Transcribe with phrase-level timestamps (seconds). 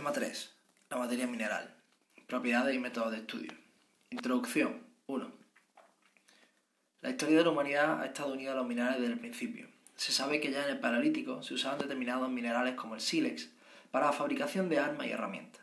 [0.00, 0.56] Tema 3.
[0.88, 1.74] La materia mineral.
[2.26, 3.52] Propiedades y métodos de estudio.
[4.08, 4.82] Introducción.
[5.06, 5.30] 1.
[7.02, 9.68] La historia de la humanidad ha estado unida a los minerales desde el principio.
[9.96, 13.50] Se sabe que ya en el Paleolítico se usaban determinados minerales como el sílex
[13.90, 15.60] para la fabricación de armas y herramientas.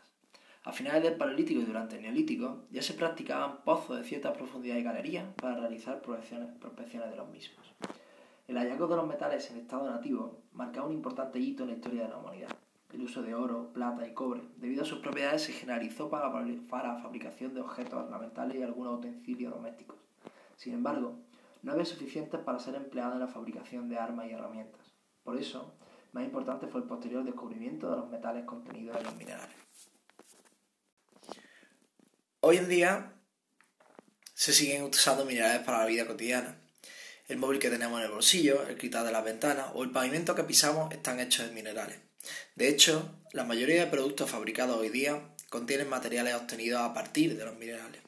[0.62, 4.76] A finales del Paleolítico y durante el Neolítico ya se practicaban pozos de cierta profundidad
[4.76, 7.66] y galerías para realizar prospecciones de los mismos.
[8.46, 12.04] El hallazgo de los metales en estado nativo marcaba un importante hito en la historia
[12.04, 12.56] de la humanidad.
[12.92, 17.02] El uso de oro, plata y cobre, debido a sus propiedades, se generalizó para, la
[17.02, 19.98] fabricación de objetos ornamentales y algunos utensilios domésticos.
[20.56, 21.18] Sin embargo,
[21.62, 24.94] no había suficientes para ser empleados en la fabricación de armas y herramientas.
[25.22, 25.74] Por eso,
[26.12, 29.56] más importante fue el posterior descubrimiento de los metales contenidos en los minerales.
[32.40, 33.12] Hoy en día
[34.32, 36.56] se siguen usando minerales para la vida cotidiana.
[37.26, 40.34] El móvil que tenemos en el bolsillo, el cristal de las ventanas o el pavimento
[40.34, 42.07] que pisamos están hechos de minerales.
[42.54, 47.44] De hecho, la mayoría de productos fabricados hoy día contienen materiales obtenidos a partir de
[47.44, 48.02] los minerales.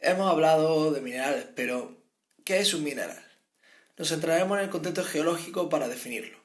[0.00, 1.96] Hemos hablado de minerales, pero
[2.44, 3.24] ¿qué es un mineral?
[3.96, 6.38] Nos centraremos en el contexto geológico para definirlo.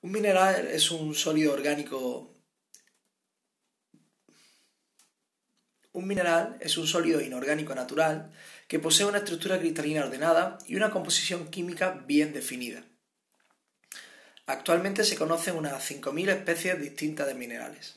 [0.00, 2.32] Un mineral es un sólido orgánico
[5.94, 8.30] Un mineral es un sólido inorgánico natural
[8.66, 12.82] que posee una estructura cristalina ordenada y una composición química bien definida.
[14.46, 17.96] Actualmente se conocen unas 5.000 especies distintas de minerales.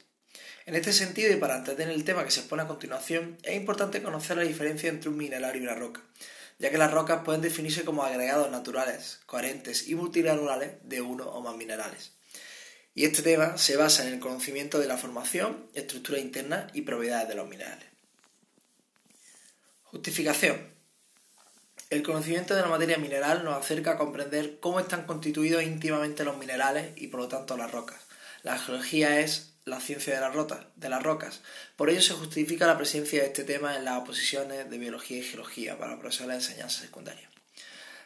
[0.66, 4.02] En este sentido, y para entender el tema que se expone a continuación, es importante
[4.02, 6.02] conocer la diferencia entre un mineral y una roca,
[6.60, 11.42] ya que las rocas pueden definirse como agregados naturales, coherentes y multigranulares de uno o
[11.42, 12.14] más minerales.
[12.94, 17.28] Y este tema se basa en el conocimiento de la formación, estructura interna y propiedades
[17.28, 17.86] de los minerales.
[19.84, 20.75] Justificación.
[21.92, 26.38] El conocimiento de la materia mineral nos acerca a comprender cómo están constituidos íntimamente los
[26.38, 28.00] minerales y por lo tanto las rocas.
[28.42, 31.42] La geología es la ciencia de las, rocas.
[31.76, 35.24] Por ello se justifica la presencia de este tema en las oposiciones de biología y
[35.24, 37.30] geología para profesores de enseñanza secundaria.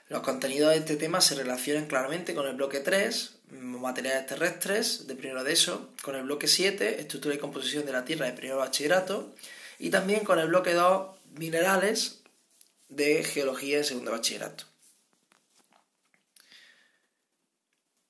[0.09, 5.16] Los contenidos de este tema se relacionan claramente con el bloque 3, materiales terrestres, de
[5.16, 8.57] primero de eso, con el bloque 7, estructura y composición de la Tierra, de primero
[8.57, 9.34] bachillerato,
[9.78, 12.19] y también con el bloque 2, minerales,
[12.89, 14.66] de Geología de segundo bachillerato.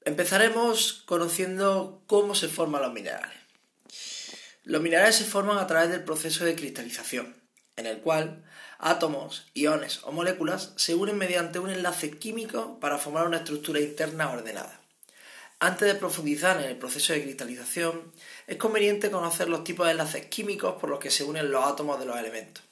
[0.05, 3.37] Empezaremos conociendo cómo se forman los minerales.
[4.63, 7.35] Los minerales se forman a través del proceso de cristalización,
[7.75, 8.45] en el cual
[8.79, 14.31] átomos, iones o moléculas se unen mediante un enlace químico para formar una estructura interna
[14.31, 14.79] ordenada.
[15.59, 18.13] Antes de profundizar en el proceso de cristalización,
[18.47, 21.99] es conveniente conocer los tipos de enlaces químicos por los que se unen los átomos
[21.99, 22.63] de los elementos.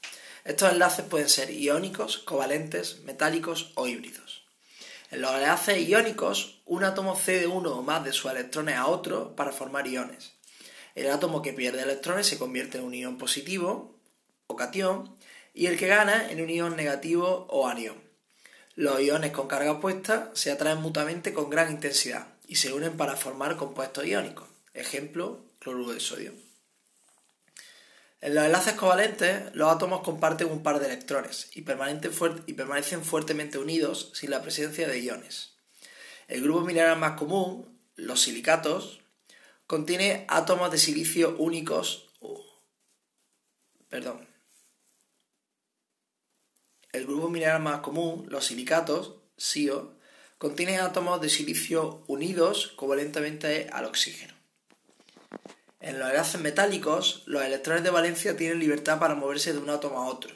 [0.47, 4.45] Estos enlaces pueden ser iónicos, covalentes, metálicos o híbridos.
[5.11, 9.35] En los enlaces iónicos, un átomo cede uno o más de sus electrones a otro
[9.35, 10.35] para formar iones.
[10.95, 13.99] El átomo que pierde electrones se convierte en un ion positivo
[14.47, 15.13] o cation
[15.53, 18.01] y el que gana en un ion negativo o anión.
[18.73, 23.17] Los iones con carga opuesta se atraen mutuamente con gran intensidad y se unen para
[23.17, 24.47] formar compuestos iónicos.
[24.73, 26.46] Ejemplo, cloruro de sodio.
[28.19, 34.11] En los enlaces covalentes, los átomos comparten un par de electrones y, permanecen fuertemente unidos
[34.15, 35.57] sin la presencia de iones.
[36.27, 39.01] El grupo mineral más común, los silicatos,
[39.67, 42.09] contiene átomos de silicio únicos.
[43.87, 44.27] perdón.
[46.91, 49.95] El grupo mineral más común, los silicatos, SIO,
[50.39, 54.36] contiene átomos de silicio unidos covalentemente al oxígeno.
[55.79, 60.01] En los enlaces metálicos, los electrones de valencia tienen libertad para moverse de un átomo
[60.01, 60.35] a otro,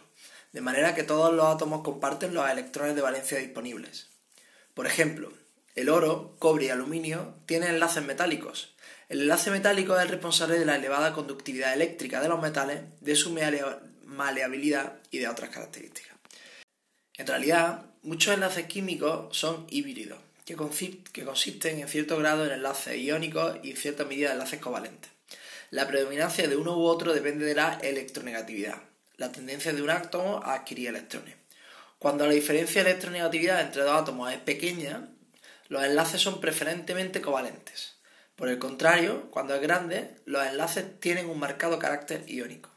[0.51, 4.09] de manera que todos los átomos comparten los electrones de valencia disponibles.
[4.75, 5.33] Por ejemplo,
[5.73, 8.75] el oro, cobre y aluminio tienen enlaces metálicos.
[9.09, 13.15] El enlace metálico es el responsable de la elevada conductividad eléctrica de los metales, de
[13.15, 13.35] su
[14.05, 16.15] maleabilidad y de otras características.
[17.17, 23.57] En realidad, muchos enlaces químicos son híbridos, que, consisten en cierto grado en enlaces iónicos
[23.63, 25.11] y en cierta medida en enlaces covalentes.
[25.71, 28.81] La predominancia de uno u otro depende de la electronegatividad,
[29.15, 31.35] la tendencia de un átomo a adquirir electrones.
[31.97, 35.07] Cuando la diferencia de electronegatividad entre dos átomos es pequeña,
[35.69, 37.95] los enlaces son preferentemente covalentes.
[38.35, 42.69] Por el contrario, cuando es grande, los enlaces tienen un marcado carácter iónico.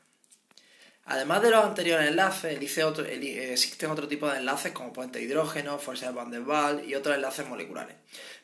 [1.05, 6.07] Además de los anteriores enlaces, existen otro tipo de enlaces como puentes de hidrógeno, fuerza
[6.07, 7.97] de Van der Waals y otros enlaces moleculares.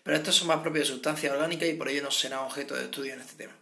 [0.02, 2.86] Pero estos son más propios de sustancias orgánicas y por ello no serán objeto de
[2.86, 3.59] estudio en este tema.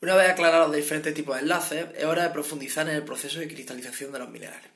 [0.00, 3.40] Una vez aclarados los diferentes tipos de enlaces, es hora de profundizar en el proceso
[3.40, 4.70] de cristalización de los minerales.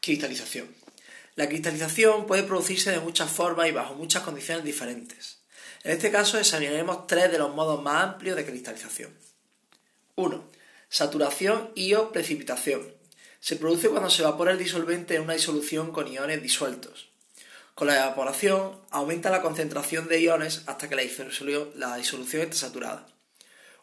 [0.00, 0.68] Cristalización.
[1.34, 5.38] La cristalización puede producirse de muchas formas y bajo muchas condiciones diferentes.
[5.82, 9.12] En este caso examinaremos tres de los modos más amplios de cristalización.
[10.14, 10.50] 1.
[10.88, 12.94] Saturación y o precipitación.
[13.40, 17.10] Se produce cuando se evapora el disolvente en una disolución con iones disueltos.
[17.74, 23.17] Con la evaporación aumenta la concentración de iones hasta que la disolución, la esté saturada.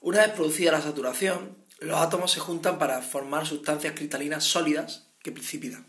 [0.01, 5.31] Una vez producida la saturación, los átomos se juntan para formar sustancias cristalinas sólidas que
[5.31, 5.85] precipitan.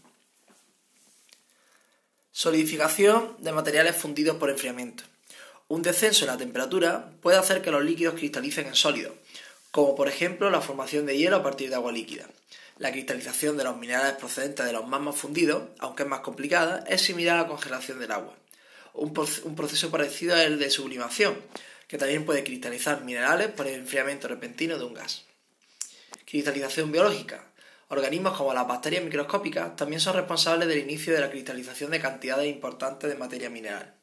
[2.33, 5.05] Solidificación de materiales fundidos por enfriamiento.
[5.69, 9.15] Un descenso en la temperatura puede hacer que los líquidos cristalicen en sólidos,
[9.71, 12.27] como por ejemplo la formación de hielo a partir de agua líquida.
[12.79, 17.01] La cristalización de los minerales procedentes de los magmas fundidos, aunque es más complicada, es
[17.01, 18.35] similar a la congelación del agua.
[18.93, 21.37] Un, proceso parecido es el de sublimación,
[21.87, 25.25] que también puede cristalizar minerales por el enfriamiento repentino de un gas.
[26.25, 27.45] Cristalización biológica.
[27.89, 32.49] Organismos como las bacterias microscópicas también son responsables del inicio de la cristalización de cantidades
[32.49, 33.95] importantes de materia mineral.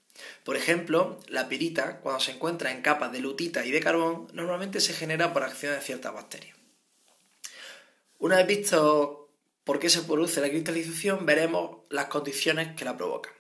[0.46, 4.80] Por ejemplo, la pirita, cuando se encuentra en capas de lutita y de carbón, normalmente
[4.80, 6.56] se genera por acción de ciertas bacterias.
[8.20, 9.30] Una vez visto
[9.66, 13.34] por qué se produce la cristalización, veremos las condiciones que la provocan.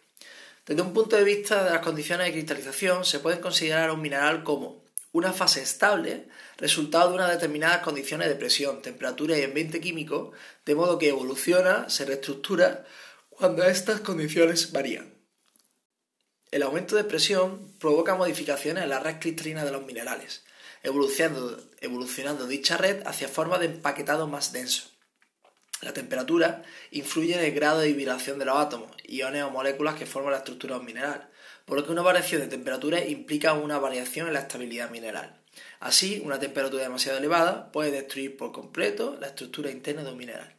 [0.65, 4.43] Desde un punto de vista de las condiciones de cristalización, se puede considerar un mineral
[4.43, 6.27] como una fase estable,
[6.57, 10.31] resultado de unas determinadas condiciones de presión, temperatura y ambiente químico,
[10.65, 12.85] de modo que evoluciona, se reestructura
[13.29, 15.13] cuando estas condiciones varían.
[16.49, 20.45] El aumento de presión provoca modificaciones en la red cristalina de los minerales,
[20.81, 24.92] evolucionando, evolucionando dicha red hacia formas de empaquetado más denso.
[25.83, 30.05] La temperatura influye en el grado de vibración de los átomos, iones o moléculas que
[30.05, 31.29] forman la estructura de un mineral,
[31.65, 35.41] por lo que una variación de temperatura implica una variación en la estabilidad mineral.
[35.81, 40.55] Así, una temperatura demasiado elevada puede destruir por completo la estructura interna de un mineral.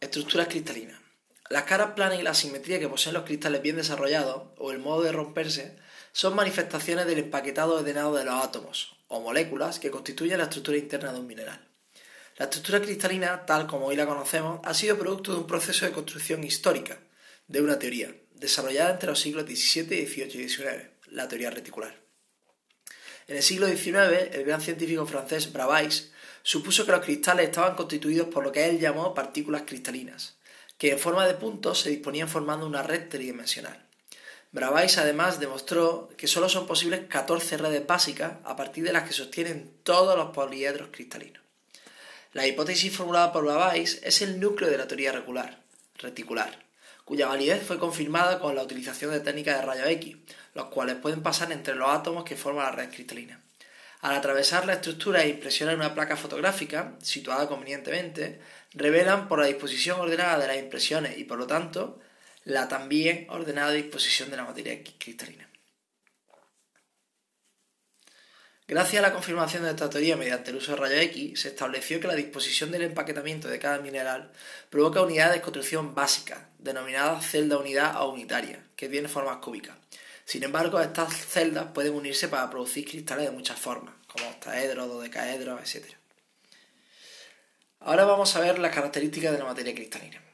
[0.00, 1.00] Estructuras cristalinas.
[1.48, 5.02] Las caras planas y la simetría que poseen los cristales bien desarrollados, o el modo
[5.02, 5.76] de romperse,
[6.12, 11.12] son manifestaciones del empaquetado ordenado de los átomos, o moléculas que constituyen la estructura interna
[11.12, 11.65] de un mineral.
[12.38, 15.92] La estructura cristalina, tal como hoy la conocemos, ha sido producto de un proceso de
[15.92, 16.98] construcción histórica,
[17.48, 21.96] de una teoría, desarrollada entre los siglos XVII, XVIII y XIX, la teoría reticular.
[23.26, 26.12] En el siglo XIX, el gran científico francés Bravais
[26.42, 30.36] supuso que los cristales estaban constituidos por lo que él llamó partículas cristalinas,
[30.76, 33.88] que en forma de puntos se disponían formando una red tridimensional.
[34.52, 39.14] Bravais además demostró que solo son posibles 14 redes básicas a partir de las que
[39.14, 41.45] sostienen todos los poliedros cristalinos.
[42.36, 45.58] La hipótesis formulada por Bravais es el núcleo de la teoría regular,
[45.96, 46.66] reticular
[47.06, 50.16] cuya validez fue confirmada con la utilización de técnicas de rayos X,
[50.52, 53.40] los cuales pueden pasar entre los átomos que forman la red cristalina.
[54.02, 58.38] Al atravesar la estructura e impresionar una placa fotográfica, situada convenientemente,
[58.74, 62.00] revelan por la disposición ordenada de las impresiones y por lo tanto
[62.44, 65.45] la también ordenada disposición de la materia cristalina.
[68.68, 72.00] Gracias a la confirmación de esta teoría mediante el uso de rayos X, se estableció
[72.00, 74.32] que la disposición del empaquetamiento de cada mineral
[74.70, 79.76] provoca unidades de construcción básicas, denominadas celda unidad o unitaria, que tienen formas cúbicas.
[80.24, 85.60] Sin embargo, estas celdas pueden unirse para producir cristales de muchas formas, como octaedros, dodecaedros,
[85.60, 85.86] etc.
[87.78, 90.25] Ahora vamos a ver las características de la materia cristalina.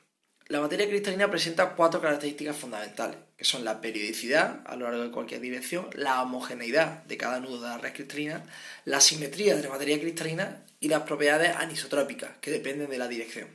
[0.52, 5.10] La materia cristalina presenta cuatro características fundamentales, que son la periodicidad a lo largo de
[5.10, 8.44] cualquier dirección, la homogeneidad de cada nudo de la red cristalina,
[8.84, 13.48] la simetría de la materia cristalina y las propiedades anisotrópicas, que dependen de la dirección.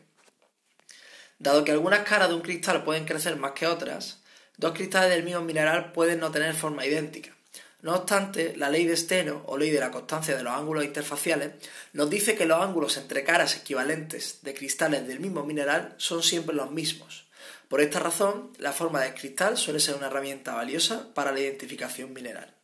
[1.38, 4.24] Dado que algunas caras de un cristal pueden crecer más que otras,
[4.58, 7.37] dos cristales del mismo mineral pueden no tener forma idéntica.
[7.82, 11.52] No obstante, la ley de Steno, o ley de la constancia de los ángulos interfaciales,
[11.94, 16.56] nos dice que los ángulos entre caras equivalentes de cristales del mismo mineral son siempre
[16.56, 17.28] los mismos.
[17.68, 22.14] Por esta razón, la forma del cristal suele ser una herramienta valiosa para la identificación
[22.14, 22.56] mineral.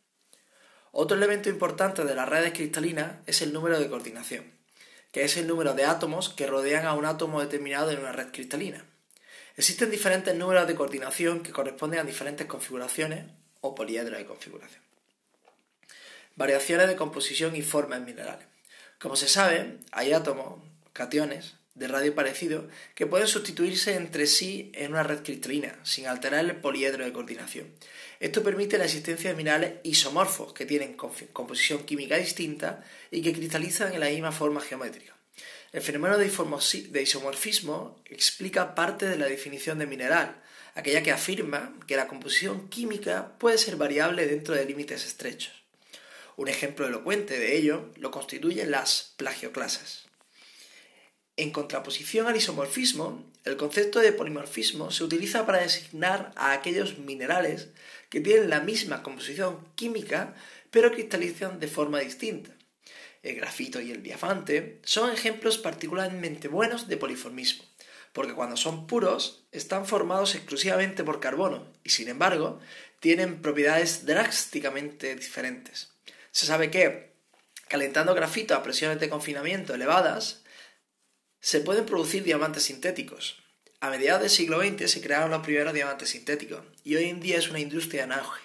[0.90, 4.52] Otro elemento importante de las redes cristalinas es el número de coordinación,
[5.12, 8.28] que es el número de átomos que rodean a un átomo determinado en una red
[8.32, 8.84] cristalina.
[9.56, 13.26] Existen diferentes números de coordinación que corresponden a diferentes configuraciones
[13.60, 14.83] o poliedros de configuración.
[16.36, 18.46] Variaciones de composición y forma en minerales.
[18.98, 20.62] Como se sabe, hay átomos,
[20.92, 26.44] cationes, de radio parecido, que pueden sustituirse entre sí en una red cristalina, sin alterar
[26.44, 27.74] el poliedro de coordinación.
[28.20, 33.92] Esto permite la existencia de minerales isomorfos, que tienen composición química distinta y que cristalizan
[33.92, 35.16] en la misma forma geométrica.
[35.72, 40.40] El fenómeno de isomorfismo explica parte de la definición de mineral,
[40.74, 45.63] aquella que afirma que la composición química puede ser variable dentro de límites estrechos.
[46.36, 50.06] Un ejemplo elocuente de ello lo constituyen las plagioclasas.
[51.36, 57.68] En contraposición al isomorfismo, el concepto de polimorfismo se utiliza para designar a aquellos minerales
[58.08, 60.34] que tienen la misma composición química,
[60.70, 62.52] pero cristalizan de forma distinta.
[63.22, 67.64] El grafito y el diamante son ejemplos particularmente buenos de poliformismo,
[68.12, 72.60] porque cuando son puros están formados exclusivamente por carbono y sin embargo
[73.00, 75.93] tienen propiedades drásticamente diferentes.
[76.34, 77.14] Se sabe que
[77.68, 80.42] calentando grafito a presiones de confinamiento elevadas,
[81.40, 83.40] se pueden producir diamantes sintéticos.
[83.80, 87.38] A mediados del siglo XX se crearon los primeros diamantes sintéticos y hoy en día
[87.38, 88.42] es una industria en auge.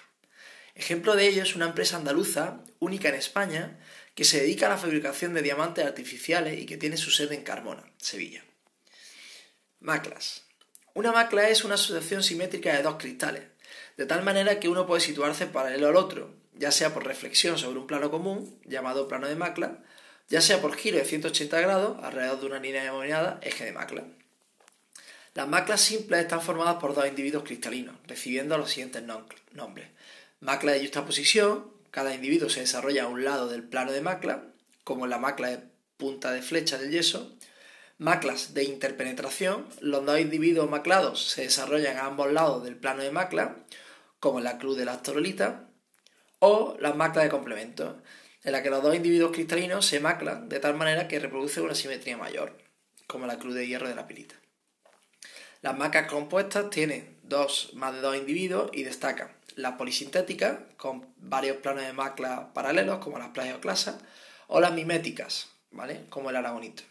[0.76, 3.80] Ejemplo de ello es una empresa andaluza, única en España,
[4.14, 7.42] que se dedica a la fabricación de diamantes artificiales y que tiene su sede en
[7.42, 8.44] Carmona, Sevilla.
[9.80, 10.44] Maclas.
[10.94, 13.42] Una macla es una asociación simétrica de dos cristales,
[13.96, 17.80] de tal manera que uno puede situarse paralelo al otro, ya sea por reflexión sobre
[17.80, 19.78] un plano común, llamado plano de macla,
[20.28, 24.04] ya sea por giro de 180 grados alrededor de una línea denominada eje de macla.
[25.32, 29.02] Las maclas simples están formadas por dos individuos cristalinos, recibiendo los siguientes
[29.52, 29.88] nombres.
[30.40, 34.44] Macla de justaposición, cada individuo se desarrolla a un lado del plano de macla,
[34.84, 35.60] como en la macla de
[35.96, 37.36] punta de flecha del yeso,
[37.96, 39.66] Maclas de interpenetración.
[39.80, 43.56] Los dos individuos maclados se desarrollan a ambos lados del plano de macla,
[44.20, 45.69] como en la cruz de la astrolita.
[46.40, 48.02] O las maclas de complemento,
[48.42, 51.74] en la que los dos individuos cristalinos se maclan de tal manera que reproduce una
[51.74, 52.58] simetría mayor,
[53.06, 54.34] como la cruz de hierro de la pilita.
[55.62, 61.58] Las maclas compuestas tienen dos más de dos individuos y destacan la polisintética, con varios
[61.58, 63.96] planos de macla paralelos, como las plagioclasas,
[64.46, 66.06] o las miméticas, ¿vale?
[66.08, 66.82] como el aragonito.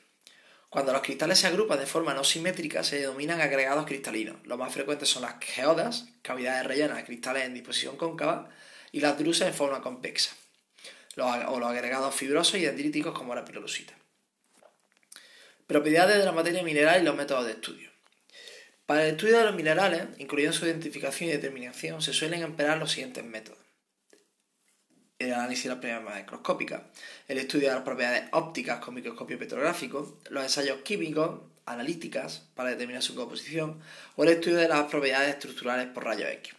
[0.70, 4.38] Cuando los cristales se agrupan de forma no simétrica se denominan agregados cristalinos.
[4.46, 8.50] Los más frecuentes son las geodas, cavidades rellenas de cristales en disposición cóncava,
[8.92, 10.32] y las drusas en forma convexa,
[11.18, 13.94] o los agregados fibrosos y dendríticos como la pirolusita.
[15.68, 17.90] Propiedades de la materia mineral y los métodos de estudio.
[18.86, 22.92] Para el estudio de los minerales, incluyendo su identificación y determinación, se suelen emplear los
[22.92, 23.60] siguientes métodos
[25.20, 26.82] el análisis de las propiedades macroscópicas,
[27.28, 33.04] el estudio de las propiedades ópticas con microscopio petrográfico, los ensayos químicos, analíticas para determinar
[33.04, 33.82] su composición,
[34.16, 36.56] o el estudio de las propiedades estructurales por rayos X.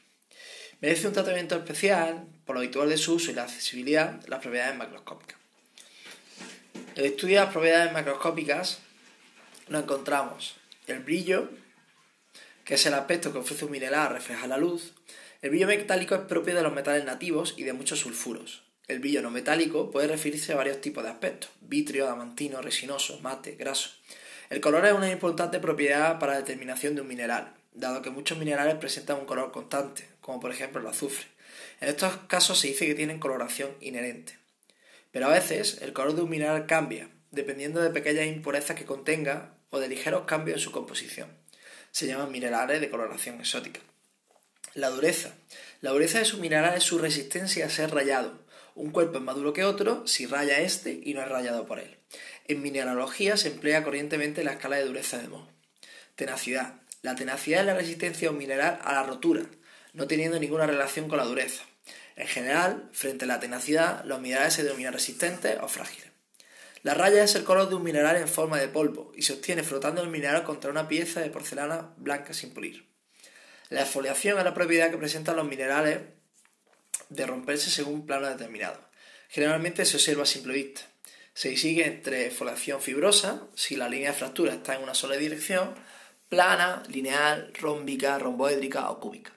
[0.80, 4.76] Merece un tratamiento especial, por lo habitual de su uso y la accesibilidad, las propiedades
[4.76, 5.38] macroscópicas.
[6.96, 8.78] El estudio de las propiedades macroscópicas
[9.68, 10.56] nos encontramos
[10.86, 11.50] el brillo,
[12.64, 14.94] que es el aspecto que ofrece un mineral a reflejar la luz,
[15.42, 18.62] el brillo metálico es propio de los metales nativos y de muchos sulfuros.
[18.88, 23.52] El brillo no metálico puede referirse a varios tipos de aspectos, vitrio, adamantino, resinoso, mate,
[23.54, 23.90] graso.
[24.50, 28.38] El color es una importante propiedad para la determinación de un mineral, dado que muchos
[28.38, 31.26] minerales presentan un color constante, como por ejemplo el azufre.
[31.80, 34.38] En estos casos se dice que tienen coloración inherente.
[35.12, 39.54] Pero a veces el color de un mineral cambia, dependiendo de pequeñas impurezas que contenga
[39.70, 41.28] o de ligeros cambios en su composición.
[41.90, 43.80] Se llaman minerales de coloración exótica.
[44.74, 45.34] La dureza.
[45.80, 48.38] La dureza de su mineral es su resistencia a ser rayado.
[48.76, 51.80] Un cuerpo es más duro que otro si raya este y no es rayado por
[51.80, 51.96] él.
[52.46, 55.48] En mineralogía se emplea corrientemente la escala de dureza de Mohs.
[56.14, 56.74] Tenacidad.
[57.02, 59.42] La tenacidad es la resistencia de un mineral a la rotura,
[59.94, 61.64] no teniendo ninguna relación con la dureza.
[62.16, 66.10] En general, frente a la tenacidad, los minerales se denominan resistentes o frágiles.
[66.82, 69.62] La raya es el color de un mineral en forma de polvo y se obtiene
[69.62, 72.86] frotando el mineral contra una pieza de porcelana blanca sin pulir.
[73.68, 76.00] La exfoliación es la propiedad que presentan los minerales
[77.08, 78.80] de romperse según un plano determinado.
[79.28, 80.82] Generalmente se observa a simple vista.
[81.34, 85.74] Se distingue entre exfoliación fibrosa, si la línea de fractura está en una sola dirección,
[86.30, 89.32] plana, lineal, rómbica, romboédrica o cúbica.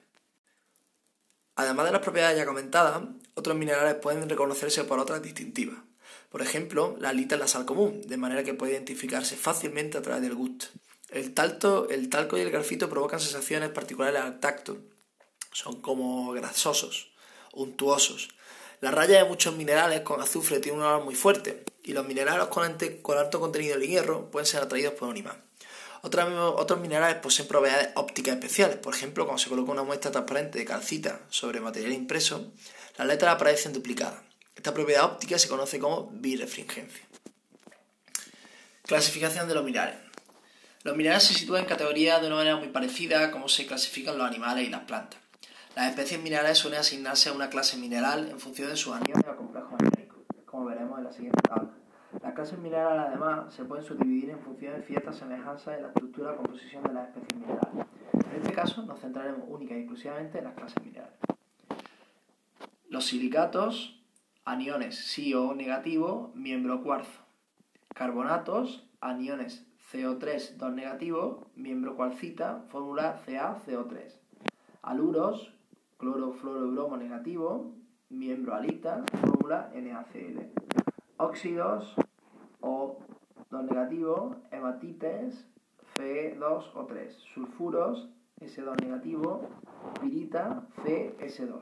[1.56, 3.02] Además de las propiedades ya comentadas,
[3.34, 5.76] otros minerales pueden reconocerse por otras distintivas.
[6.30, 10.02] Por ejemplo, la alita es la sal común, de manera que puede identificarse fácilmente a
[10.02, 10.66] través del gusto.
[11.10, 11.34] El,
[11.90, 14.78] el talco y el grafito provocan sensaciones particulares al tacto.
[15.52, 17.12] Son como grasosos,
[17.52, 18.28] untuosos.
[18.80, 22.46] La raya de muchos minerales con azufre tiene un olor muy fuerte y los minerales
[22.46, 25.42] con, alto contenido de hierro pueden ser atraídos por un imán.
[26.04, 28.76] Otros, minerales poseen propiedades ópticas especiales.
[28.76, 32.52] Por ejemplo, cuando se coloca una muestra transparente de calcita sobre material impreso,
[32.98, 34.20] las letras aparecen duplicadas.
[34.54, 37.06] Esta propiedad óptica se conoce como birefringencia.
[38.82, 39.96] Clasificación de los minerales.
[40.82, 44.18] Los minerales se sitúan en categorías de una manera muy parecida a cómo se clasifican
[44.18, 45.18] los animales y las plantas.
[45.74, 49.36] Las especies minerales suelen asignarse a una clase mineral en función de sus aniones o
[49.36, 49.70] complejos
[50.44, 51.73] como veremos en la siguiente tabla.
[52.44, 56.32] Las clases minerales, además, se pueden subdividir en función de ciertas semejanzas en la estructura
[56.32, 57.86] o composición de las especies minerales.
[58.12, 61.18] En este caso, nos centraremos única y exclusivamente en las clases minerales.
[62.90, 63.98] Los silicatos,
[64.44, 67.22] aniones sí o negativo, miembro cuarzo.
[67.94, 74.18] Carbonatos, aniones CO3, 2 negativo, miembro cuarcita, fórmula CaCO3.
[74.82, 75.50] Aluros,
[75.96, 77.72] clorofluorobromo negativo,
[78.10, 80.40] miembro alita, fórmula NaCl.
[81.16, 81.96] Óxidos
[82.64, 85.46] O2 negativo, hematites,
[85.94, 87.14] Fe2 o 3.
[87.34, 88.08] Sulfuros,
[88.40, 89.42] S2 negativo,
[90.00, 91.60] pirita, CS2.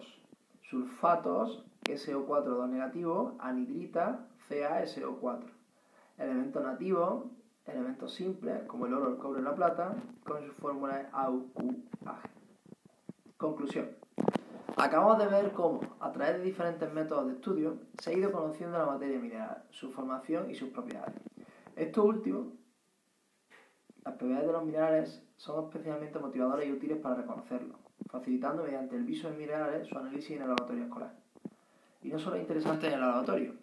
[0.62, 5.42] Sulfatos, SO4 2 negativo, anhidrita, CaSO4.
[6.18, 7.24] Elementos nativos,
[7.66, 9.94] elementos simples, como el oro, el cobre y la plata,
[10.24, 12.30] con su fórmula AUQAG.
[13.36, 13.88] Conclusión.
[14.76, 18.78] Acabamos de ver cómo, a través de diferentes métodos de estudio, se ha ido conociendo
[18.78, 21.14] la materia mineral, su formación y sus propiedades.
[21.76, 22.52] Esto último,
[24.02, 27.76] las propiedades de los minerales son especialmente motivadoras y útiles para reconocerlos,
[28.10, 31.16] facilitando mediante el viso de minerales su análisis en el laboratorio escolar.
[32.02, 33.54] Y no solo es interesante en el laboratorio,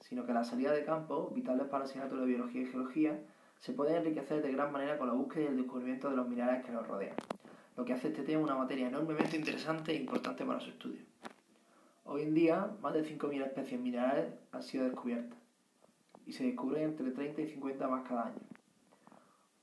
[0.00, 3.20] sino que la salida de campo, vitales para la asignatura de biología y geología,
[3.58, 6.64] se puede enriquecer de gran manera con la búsqueda y el descubrimiento de los minerales
[6.64, 7.16] que nos rodean,
[7.76, 11.00] lo que hace este tema una materia enormemente interesante e importante para su estudio.
[12.04, 15.38] Hoy en día, más de 5.000 especies minerales han sido descubiertas,
[16.24, 18.40] y se descubren entre 30 y 50 más cada año.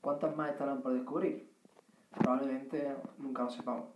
[0.00, 1.48] ¿Cuántas más estarán por descubrir?
[2.10, 3.86] Probablemente nunca lo sepamos.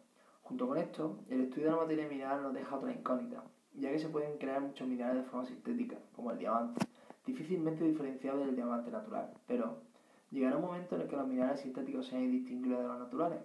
[0.42, 3.44] Junto con esto, el estudio de la materia mineral nos deja otra incógnita,
[3.74, 6.84] ya que se pueden crear muchos minerales de forma sintética, como el diamante,
[7.24, 9.30] difícilmente diferenciable del diamante natural.
[9.46, 9.82] Pero,
[10.30, 13.40] ¿llegará un momento en el que los minerales sintéticos sean indistinguibles de los naturales?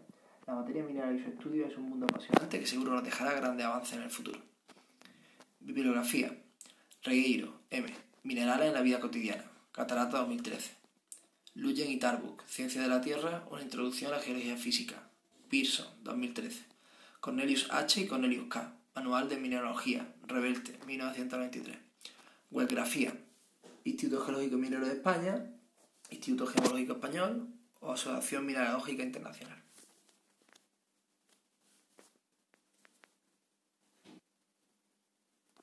[0.46, 3.66] La materia mineral y su estudio es un mundo apasionante que seguro nos dejará grandes
[3.66, 4.42] avances en el futuro.
[5.62, 6.38] Bibliografía.
[7.02, 7.88] Regueiro, M.
[8.24, 9.46] Minerales en la vida cotidiana.
[9.72, 10.72] Catarata 2013.
[11.56, 15.08] Luyen y Tarbuk, Ciencia de la Tierra, una introducción a la geología física.
[15.50, 16.66] Pearson, 2013.
[17.22, 18.02] Cornelius H.
[18.02, 18.74] y Cornelius K.
[18.96, 21.78] Manual de Mineralogía, Rebelte, 1993.
[22.52, 23.14] Webgrafía.
[23.86, 25.46] Instituto Geológico Minero de España,
[26.10, 27.48] Instituto Geológico Español
[27.80, 29.63] o Asociación Mineralógica Internacional.